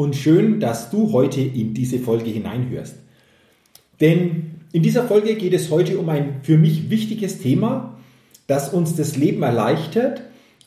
[0.00, 2.94] und schön, dass du heute in diese Folge hineinhörst.
[4.00, 7.98] Denn in dieser Folge geht es heute um ein für mich wichtiges Thema,
[8.46, 10.22] das uns das Leben erleichtert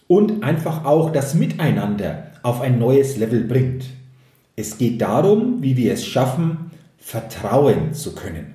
[0.07, 3.85] und einfach auch das Miteinander auf ein neues Level bringt.
[4.55, 8.53] Es geht darum, wie wir es schaffen, vertrauen zu können.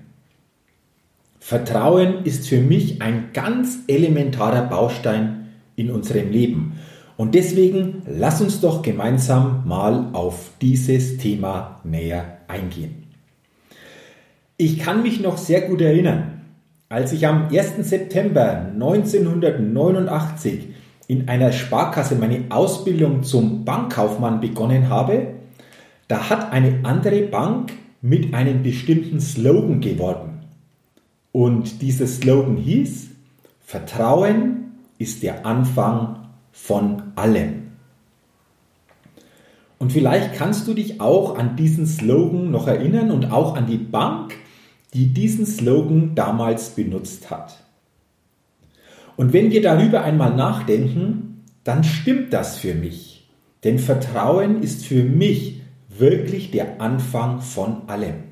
[1.41, 6.78] Vertrauen ist für mich ein ganz elementarer Baustein in unserem Leben.
[7.19, 13.09] Und deswegen lass uns doch gemeinsam mal auf dieses Thema näher eingehen.
[14.57, 16.43] Ich kann mich noch sehr gut erinnern,
[16.89, 17.89] als ich am 1.
[17.89, 20.69] September 1989
[21.09, 25.35] in einer Sparkasse meine Ausbildung zum Bankkaufmann begonnen habe,
[26.07, 30.39] da hat eine andere Bank mit einem bestimmten Slogan geworben.
[31.33, 33.09] Und dieser Slogan hieß,
[33.61, 36.18] Vertrauen ist der Anfang
[36.61, 37.69] von allem.
[39.79, 43.79] Und vielleicht kannst du dich auch an diesen Slogan noch erinnern und auch an die
[43.79, 44.35] Bank,
[44.93, 47.63] die diesen Slogan damals benutzt hat.
[49.17, 53.29] Und wenn wir darüber einmal nachdenken, dann stimmt das für mich.
[53.65, 58.25] Denn Vertrauen ist für mich wirklich der Anfang von allem.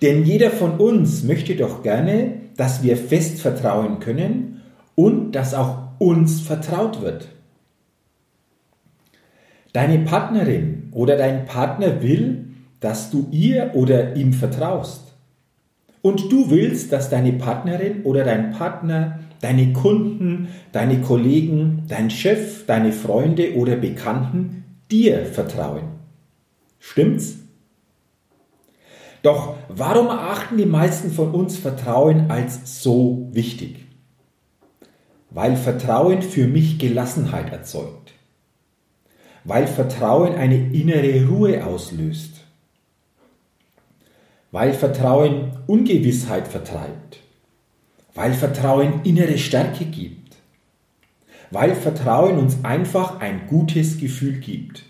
[0.00, 4.62] Denn jeder von uns möchte doch gerne, dass wir fest vertrauen können
[4.94, 7.28] und dass auch uns vertraut wird.
[9.72, 12.48] Deine Partnerin oder dein Partner will,
[12.80, 15.14] dass du ihr oder ihm vertraust.
[16.02, 22.66] Und du willst, dass deine Partnerin oder dein Partner, deine Kunden, deine Kollegen, dein Chef,
[22.66, 25.84] deine Freunde oder Bekannten dir vertrauen.
[26.80, 27.38] Stimmt's?
[29.22, 33.81] Doch warum erachten die meisten von uns Vertrauen als so wichtig?
[35.34, 38.12] Weil Vertrauen für mich Gelassenheit erzeugt,
[39.44, 42.44] weil Vertrauen eine innere Ruhe auslöst,
[44.50, 47.20] weil Vertrauen Ungewissheit vertreibt,
[48.14, 50.36] weil Vertrauen innere Stärke gibt,
[51.50, 54.84] weil Vertrauen uns einfach ein gutes Gefühl gibt.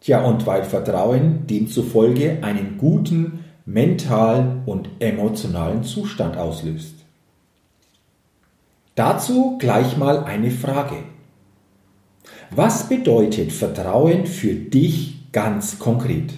[0.00, 6.95] Tja, und weil Vertrauen demzufolge einen guten mentalen und emotionalen Zustand auslöst.
[8.96, 10.96] Dazu gleich mal eine Frage.
[12.50, 16.32] Was bedeutet Vertrauen für dich ganz konkret?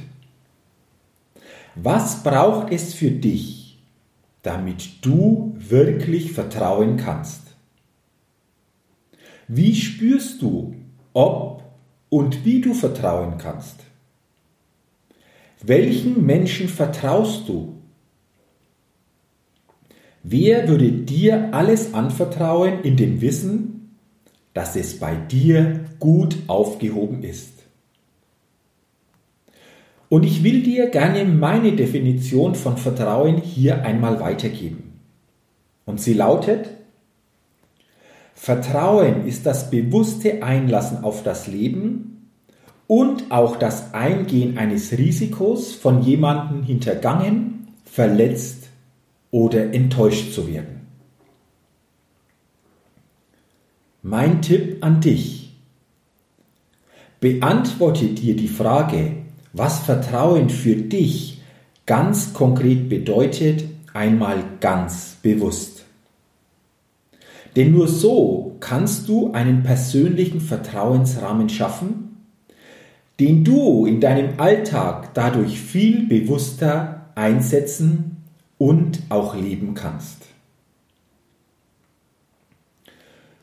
[1.76, 3.78] Was braucht es für dich,
[4.42, 7.42] damit du wirklich vertrauen kannst?
[9.46, 10.74] Wie spürst du,
[11.12, 11.62] ob
[12.08, 13.84] und wie du vertrauen kannst?
[15.62, 17.77] Welchen Menschen vertraust du
[20.22, 23.96] Wer würde dir alles anvertrauen in dem Wissen,
[24.52, 27.52] dass es bei dir gut aufgehoben ist?
[30.08, 35.00] Und ich will dir gerne meine Definition von Vertrauen hier einmal weitergeben.
[35.84, 36.70] Und sie lautet,
[38.34, 42.30] Vertrauen ist das bewusste Einlassen auf das Leben
[42.86, 48.67] und auch das Eingehen eines Risikos von jemandem hintergangen, verletzt
[49.30, 50.86] oder enttäuscht zu werden.
[54.02, 55.56] Mein Tipp an dich.
[57.20, 59.16] Beantworte dir die Frage,
[59.52, 61.42] was Vertrauen für dich
[61.84, 65.84] ganz konkret bedeutet, einmal ganz bewusst.
[67.56, 72.26] Denn nur so kannst du einen persönlichen Vertrauensrahmen schaffen,
[73.18, 78.17] den du in deinem Alltag dadurch viel bewusster einsetzen
[78.58, 80.26] und auch leben kannst.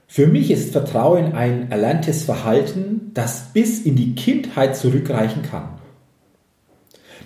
[0.07, 5.67] Für mich ist Vertrauen ein erlerntes Verhalten, das bis in die Kindheit zurückreichen kann.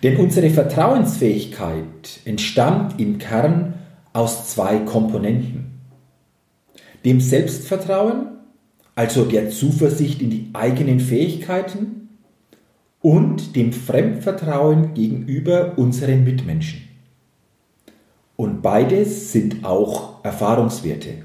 [0.02, 3.76] Denn unsere Vertrauensfähigkeit entstammt im Kern
[4.14, 5.82] aus zwei Komponenten.
[7.06, 8.40] Dem Selbstvertrauen,
[8.96, 12.10] also der Zuversicht in die eigenen Fähigkeiten,
[13.02, 16.89] und dem Fremdvertrauen gegenüber unseren Mitmenschen.
[18.40, 21.24] Und beides sind auch Erfahrungswerte.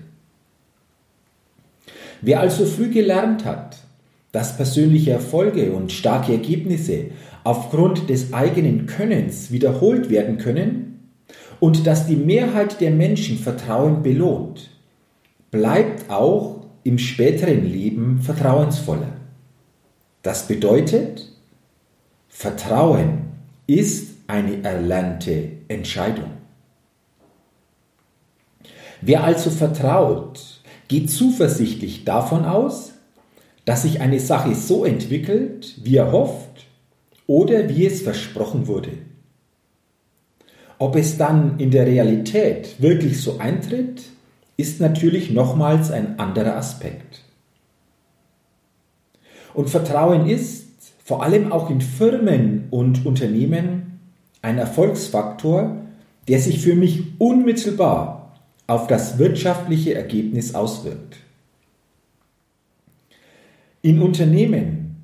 [2.22, 3.76] Wer also früh gelernt hat,
[4.32, 7.12] dass persönliche Erfolge und starke Ergebnisse
[7.44, 11.08] aufgrund des eigenen Könnens wiederholt werden können
[11.60, 14.70] und dass die Mehrheit der Menschen Vertrauen belohnt,
[15.52, 19.18] bleibt auch im späteren Leben vertrauensvoller.
[20.22, 21.30] Das bedeutet,
[22.26, 23.26] Vertrauen
[23.68, 26.43] ist eine erlernte Entscheidung.
[29.06, 30.40] Wer also vertraut,
[30.88, 32.92] geht zuversichtlich davon aus,
[33.66, 36.64] dass sich eine Sache so entwickelt, wie er hofft
[37.26, 38.92] oder wie es versprochen wurde.
[40.78, 44.04] Ob es dann in der Realität wirklich so eintritt,
[44.56, 47.24] ist natürlich nochmals ein anderer Aspekt.
[49.52, 50.64] Und Vertrauen ist,
[51.04, 54.00] vor allem auch in Firmen und Unternehmen,
[54.40, 55.76] ein Erfolgsfaktor,
[56.26, 58.13] der sich für mich unmittelbar
[58.66, 61.16] auf das wirtschaftliche Ergebnis auswirkt.
[63.82, 64.96] In Unternehmen,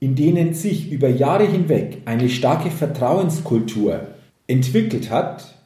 [0.00, 4.08] in denen sich über Jahre hinweg eine starke Vertrauenskultur
[4.46, 5.58] entwickelt hat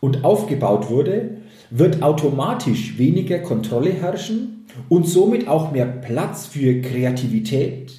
[0.00, 1.38] und aufgebaut wurde,
[1.70, 7.92] wird automatisch weniger Kontrolle herrschen und somit auch mehr Platz für Kreativität,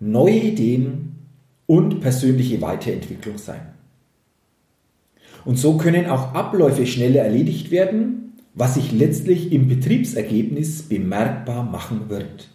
[0.00, 1.16] neue Ideen
[1.66, 3.74] und persönliche Weiterentwicklung sein.
[5.44, 8.25] Und so können auch Abläufe schneller erledigt werden,
[8.56, 12.48] was sich letztlich im Betriebsergebnis bemerkbar machen wird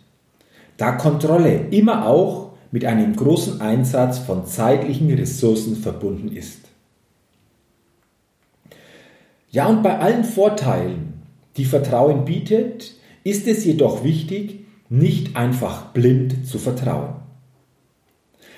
[0.82, 6.62] da Kontrolle immer auch mit einem großen Einsatz von zeitlichen Ressourcen verbunden ist.
[9.52, 11.22] Ja, und bei allen Vorteilen,
[11.56, 17.14] die Vertrauen bietet, ist es jedoch wichtig, nicht einfach blind zu vertrauen.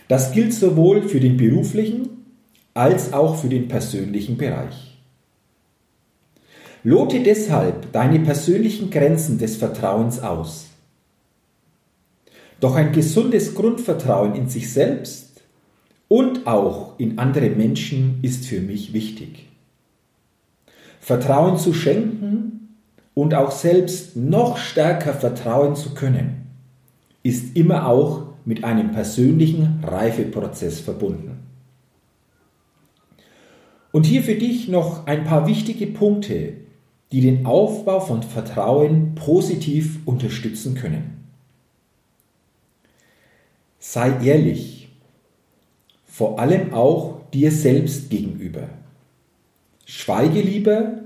[0.07, 2.07] Das gilt sowohl für den beruflichen
[2.73, 4.92] als auch für den persönlichen Bereich.
[6.83, 10.67] Lote deshalb deine persönlichen Grenzen des Vertrauens aus.
[12.59, 15.41] Doch ein gesundes Grundvertrauen in sich selbst
[16.09, 19.47] und auch in andere Menschen ist für mich wichtig.
[20.99, 22.77] Vertrauen zu schenken
[23.13, 26.47] und auch selbst noch stärker vertrauen zu können,
[27.23, 31.39] ist immer auch mit einem persönlichen Reifeprozess verbunden.
[33.91, 36.62] Und hier für dich noch ein paar wichtige Punkte,
[37.13, 41.25] die den Aufbau von Vertrauen positiv unterstützen können.
[43.77, 44.89] Sei ehrlich,
[46.07, 48.67] vor allem auch dir selbst gegenüber.
[49.85, 51.03] Schweige lieber,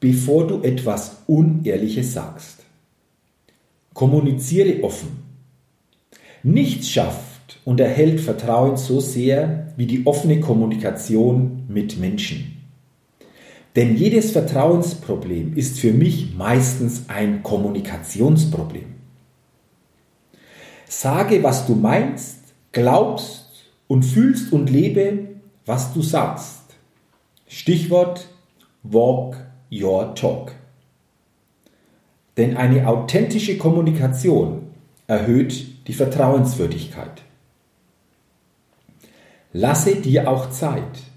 [0.00, 2.64] bevor du etwas Unehrliches sagst.
[3.92, 5.24] Kommuniziere offen.
[6.42, 12.57] Nichts schafft und erhält Vertrauen so sehr wie die offene Kommunikation mit Menschen.
[13.78, 18.86] Denn jedes Vertrauensproblem ist für mich meistens ein Kommunikationsproblem.
[20.88, 22.40] Sage, was du meinst,
[22.72, 25.28] glaubst und fühlst und lebe,
[25.64, 26.62] was du sagst.
[27.46, 28.26] Stichwort
[28.82, 29.36] Walk
[29.70, 30.56] Your Talk.
[32.36, 34.72] Denn eine authentische Kommunikation
[35.06, 37.22] erhöht die Vertrauenswürdigkeit.
[39.52, 41.07] Lasse dir auch Zeit.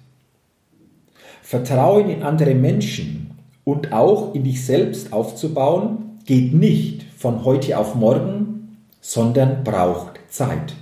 [1.51, 3.31] Vertrauen in andere Menschen
[3.65, 10.74] und auch in dich selbst aufzubauen, geht nicht von heute auf morgen, sondern braucht Zeit.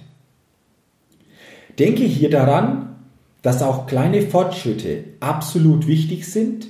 [1.79, 2.97] Denke hier daran,
[3.41, 6.67] dass auch kleine Fortschritte absolut wichtig sind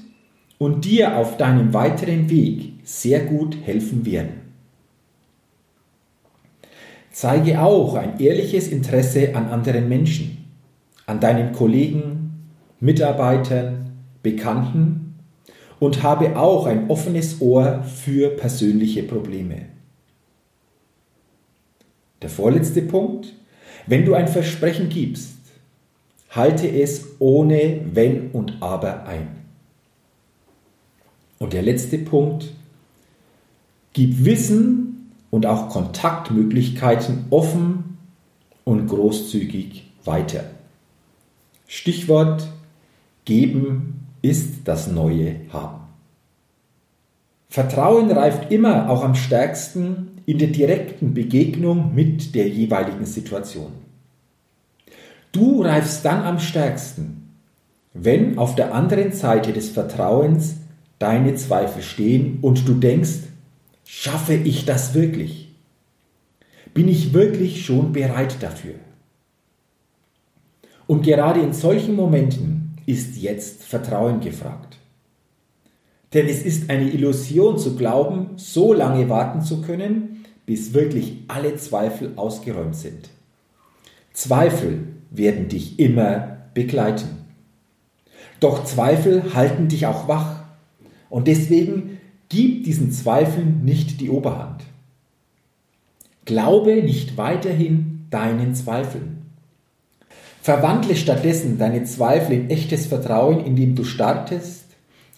[0.58, 4.54] und dir auf deinem weiteren Weg sehr gut helfen werden.
[7.12, 10.46] Zeige auch ein ehrliches Interesse an anderen Menschen,
[11.06, 12.46] an deinen Kollegen,
[12.80, 13.89] Mitarbeitern,
[14.22, 15.16] Bekannten
[15.80, 19.68] und habe auch ein offenes Ohr für persönliche Probleme.
[22.22, 23.34] Der vorletzte Punkt,
[23.88, 25.38] wenn du ein Versprechen gibst,
[26.30, 29.28] halte es ohne Wenn und Aber ein.
[31.40, 32.52] Und der letzte Punkt,
[33.94, 37.98] gib Wissen und auch Kontaktmöglichkeiten offen
[38.66, 40.44] und großzügig weiter.
[41.68, 42.50] Stichwort
[43.26, 45.88] geben ist das neue Haben.
[47.50, 53.72] Vertrauen reift immer auch am stärksten in der direkten Begegnung mit der jeweiligen Situation.
[55.32, 57.34] Du reifst dann am stärksten,
[57.94, 60.58] wenn auf der anderen Seite des Vertrauens
[61.00, 63.30] deine Zweifel stehen und du denkst,
[63.86, 65.52] schaffe ich das wirklich?
[66.74, 68.76] Bin ich wirklich schon bereit dafür?
[70.86, 72.59] Und gerade in solchen Momenten
[72.90, 74.78] ist jetzt Vertrauen gefragt.
[76.16, 81.56] Denn es ist eine Illusion zu glauben, so lange warten zu können, bis wirklich alle
[81.56, 83.10] Zweifel ausgeräumt sind.
[84.12, 87.10] Zweifel werden dich immer begleiten.
[88.40, 90.46] Doch Zweifel halten dich auch wach.
[91.12, 94.64] Und deswegen gib diesen Zweifeln nicht die Oberhand.
[96.26, 99.19] Glaube nicht weiterhin deinen Zweifeln.
[100.50, 104.66] Verwandle stattdessen deine Zweifel in echtes Vertrauen, indem du startest,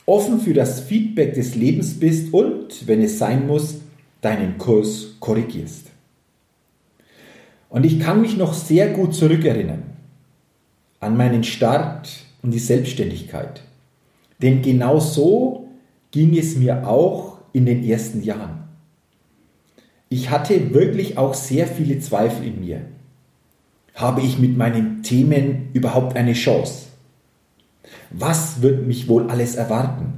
[0.06, 3.80] offen für das Feedback des Lebens bist und, wenn es sein muss,
[4.20, 5.86] deinen Kurs korrigierst.
[7.70, 9.84] Und ich kann mich noch sehr gut zurückerinnern
[11.00, 12.10] an meinen Start
[12.42, 13.64] und die Selbstständigkeit.
[14.42, 15.70] Denn genau so
[16.12, 18.66] ging es mir auch in den ersten Jahren.
[20.10, 22.82] Ich hatte wirklich auch sehr viele Zweifel in mir.
[23.96, 26.88] Habe ich mit meinen Themen überhaupt eine Chance?
[28.10, 30.14] Was wird mich wohl alles erwarten?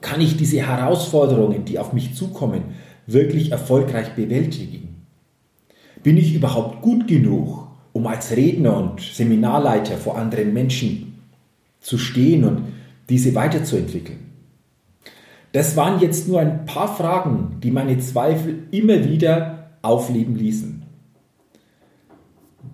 [0.00, 2.62] Kann ich diese Herausforderungen, die auf mich zukommen,
[3.06, 5.04] wirklich erfolgreich bewältigen?
[6.02, 11.18] Bin ich überhaupt gut genug, um als Redner und Seminarleiter vor anderen Menschen
[11.80, 12.62] zu stehen und
[13.08, 14.18] diese weiterzuentwickeln?
[15.52, 20.82] Das waren jetzt nur ein paar Fragen, die meine Zweifel immer wieder aufleben ließen.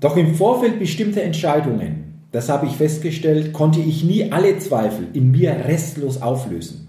[0.00, 5.30] Doch im Vorfeld bestimmter Entscheidungen, das habe ich festgestellt, konnte ich nie alle Zweifel in
[5.30, 6.88] mir restlos auflösen.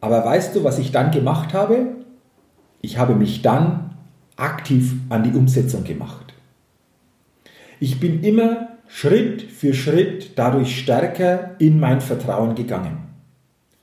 [0.00, 1.96] Aber weißt du, was ich dann gemacht habe?
[2.80, 3.96] Ich habe mich dann
[4.36, 6.34] aktiv an die Umsetzung gemacht.
[7.80, 13.08] Ich bin immer Schritt für Schritt dadurch stärker in mein Vertrauen gegangen.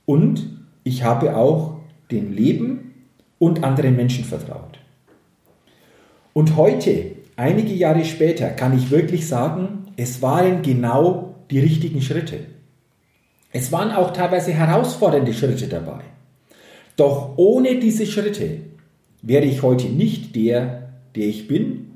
[0.06, 0.48] Und
[0.84, 1.78] ich habe auch
[2.10, 2.94] dem Leben
[3.38, 4.78] und anderen Menschen vertraut.
[6.34, 12.40] Und heute, einige Jahre später, kann ich wirklich sagen, es waren genau die richtigen Schritte.
[13.52, 16.00] Es waren auch teilweise herausfordernde Schritte dabei.
[16.96, 18.58] Doch ohne diese Schritte
[19.22, 21.92] wäre ich heute nicht der, der ich bin.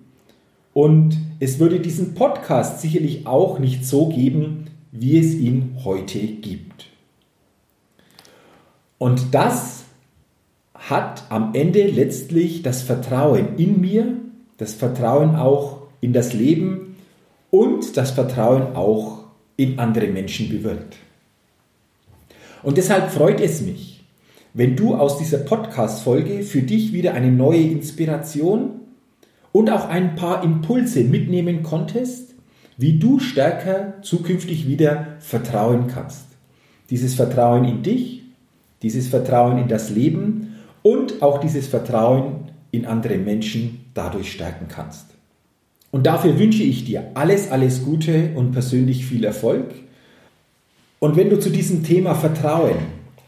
[0.73, 6.87] Und es würde diesen Podcast sicherlich auch nicht so geben, wie es ihn heute gibt.
[8.99, 9.85] Und das
[10.75, 14.17] hat am Ende letztlich das Vertrauen in mir,
[14.59, 16.97] das Vertrauen auch in das Leben
[17.51, 19.25] und das Vertrauen auch
[19.57, 20.97] in andere Menschen bewirkt.
[22.63, 24.05] Und deshalb freut es mich,
[24.53, 28.81] wenn du aus dieser Podcast-Folge für dich wieder eine neue Inspiration
[29.53, 32.35] und auch ein paar Impulse mitnehmen konntest,
[32.77, 36.27] wie du stärker zukünftig wieder vertrauen kannst.
[36.91, 38.23] Dieses Vertrauen in dich,
[38.83, 45.07] dieses Vertrauen in das Leben und auch dieses Vertrauen in andere Menschen dadurch stärken kannst.
[45.91, 49.75] Und dafür wünsche ich dir alles, alles Gute und persönlich viel Erfolg.
[51.01, 52.77] Und wenn du zu diesem Thema Vertrauen,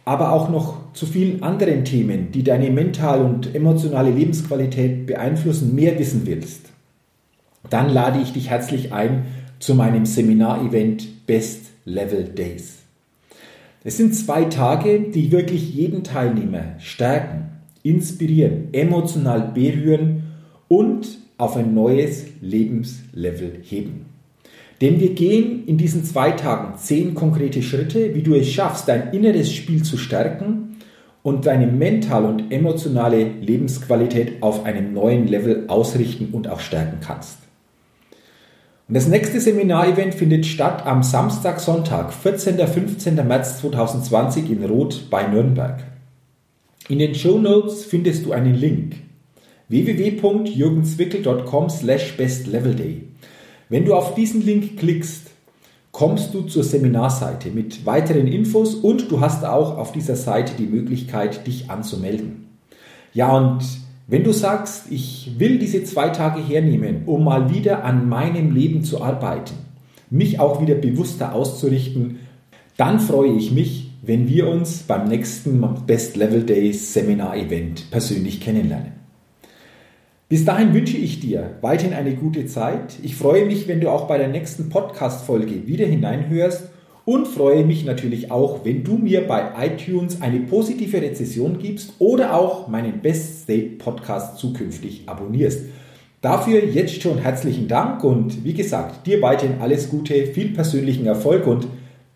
[0.04, 5.98] aber auch noch zu vielen anderen Themen, die deine mentale und emotionale Lebensqualität beeinflussen, mehr
[5.98, 6.66] wissen willst,
[7.68, 9.26] dann lade ich dich herzlich ein
[9.58, 12.78] zu meinem Seminarevent Best Level Days.
[13.82, 17.50] Es sind zwei Tage, die wirklich jeden Teilnehmer stärken,
[17.82, 20.19] inspirieren, emotional berühren
[20.70, 24.06] und auf ein neues Lebenslevel heben.
[24.80, 29.12] Denn wir gehen in diesen zwei Tagen zehn konkrete Schritte, wie du es schaffst, dein
[29.12, 30.76] inneres Spiel zu stärken
[31.22, 37.38] und deine mentale und emotionale Lebensqualität auf einem neuen Level ausrichten und auch stärken kannst.
[38.86, 42.58] Und das nächste Seminarevent findet statt am Samstag, Sonntag, 14.
[42.58, 43.16] 15.
[43.26, 45.82] März 2020 in Roth bei Nürnberg.
[46.88, 49.09] In den Show Notes findest du einen Link
[49.70, 53.02] www.jürgenswickel.com slash bestlevelday.
[53.68, 55.30] Wenn du auf diesen Link klickst,
[55.92, 60.66] kommst du zur Seminarseite mit weiteren Infos und du hast auch auf dieser Seite die
[60.66, 62.48] Möglichkeit, dich anzumelden.
[63.12, 63.60] Ja, und
[64.08, 68.82] wenn du sagst, ich will diese zwei Tage hernehmen, um mal wieder an meinem Leben
[68.82, 69.54] zu arbeiten,
[70.10, 72.18] mich auch wieder bewusster auszurichten,
[72.76, 78.40] dann freue ich mich, wenn wir uns beim nächsten Best Level Days Seminar Event persönlich
[78.40, 78.99] kennenlernen.
[80.30, 83.00] Bis dahin wünsche ich dir weiterhin eine gute Zeit.
[83.02, 86.68] Ich freue mich, wenn du auch bei der nächsten Podcast-Folge wieder hineinhörst
[87.04, 92.36] und freue mich natürlich auch, wenn du mir bei iTunes eine positive Rezession gibst oder
[92.36, 95.62] auch meinen Best State Podcast zukünftig abonnierst.
[96.20, 101.48] Dafür jetzt schon herzlichen Dank und wie gesagt, dir weiterhin alles Gute, viel persönlichen Erfolg
[101.48, 101.66] und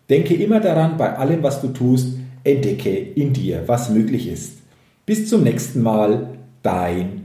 [0.09, 4.59] denke immer daran, bei allem, was du tust, entdecke in dir, was möglich ist.
[5.05, 6.29] Bis zum nächsten Mal,
[6.63, 7.24] dein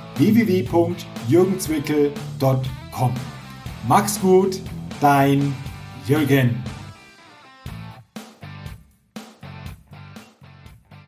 [0.17, 3.13] www.jürgenzwickel.com.
[3.87, 4.59] Mach's gut,
[4.99, 5.55] dein
[6.07, 6.63] Jürgen.